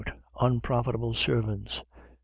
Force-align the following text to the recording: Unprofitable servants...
Unprofitable 0.39 1.13
servants... 1.13 1.83